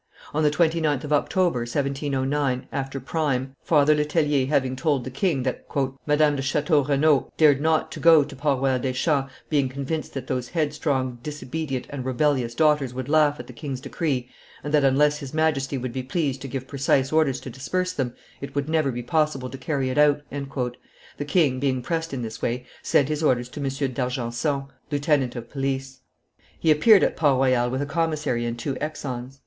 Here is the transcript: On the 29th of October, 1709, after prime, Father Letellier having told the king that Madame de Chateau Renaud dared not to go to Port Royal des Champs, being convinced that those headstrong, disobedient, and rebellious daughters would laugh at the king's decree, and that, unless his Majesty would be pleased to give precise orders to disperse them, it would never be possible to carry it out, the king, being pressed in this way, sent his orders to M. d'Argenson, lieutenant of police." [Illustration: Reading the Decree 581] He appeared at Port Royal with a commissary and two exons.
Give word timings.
On 0.33 0.41
the 0.41 0.49
29th 0.49 1.03
of 1.03 1.13
October, 1.13 1.59
1709, 1.59 2.67
after 2.71 2.99
prime, 2.99 3.55
Father 3.61 3.93
Letellier 3.93 4.47
having 4.47 4.75
told 4.75 5.03
the 5.03 5.11
king 5.11 5.43
that 5.43 5.67
Madame 6.07 6.35
de 6.35 6.41
Chateau 6.41 6.83
Renaud 6.83 7.31
dared 7.37 7.61
not 7.61 7.91
to 7.91 7.99
go 7.99 8.23
to 8.23 8.35
Port 8.35 8.59
Royal 8.59 8.79
des 8.79 8.93
Champs, 8.93 9.31
being 9.47 9.69
convinced 9.69 10.15
that 10.15 10.25
those 10.25 10.49
headstrong, 10.49 11.19
disobedient, 11.21 11.85
and 11.91 12.03
rebellious 12.03 12.55
daughters 12.55 12.95
would 12.95 13.09
laugh 13.09 13.39
at 13.39 13.45
the 13.45 13.53
king's 13.53 13.79
decree, 13.79 14.27
and 14.63 14.73
that, 14.73 14.83
unless 14.83 15.19
his 15.19 15.35
Majesty 15.35 15.77
would 15.77 15.93
be 15.93 16.01
pleased 16.01 16.41
to 16.41 16.47
give 16.47 16.65
precise 16.67 17.11
orders 17.11 17.39
to 17.39 17.51
disperse 17.51 17.93
them, 17.93 18.15
it 18.41 18.55
would 18.55 18.67
never 18.67 18.91
be 18.91 19.03
possible 19.03 19.51
to 19.51 19.57
carry 19.59 19.91
it 19.91 19.99
out, 19.99 20.23
the 20.31 21.25
king, 21.27 21.59
being 21.59 21.83
pressed 21.83 22.11
in 22.11 22.23
this 22.23 22.41
way, 22.41 22.65
sent 22.81 23.07
his 23.07 23.21
orders 23.21 23.49
to 23.49 23.59
M. 23.59 23.67
d'Argenson, 23.93 24.63
lieutenant 24.89 25.35
of 25.35 25.47
police." 25.47 25.99
[Illustration: 26.59 26.59
Reading 26.59 26.61
the 26.61 26.69
Decree 26.69 26.71
581] 26.71 26.71
He 26.71 26.71
appeared 26.71 27.03
at 27.03 27.15
Port 27.15 27.37
Royal 27.39 27.69
with 27.69 27.81
a 27.83 27.85
commissary 27.85 28.45
and 28.47 28.57
two 28.57 28.73
exons. 28.77 29.37